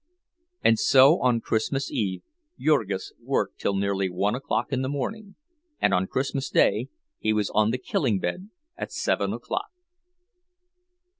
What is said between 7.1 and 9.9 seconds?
he was on the killing bed at seven o'clock.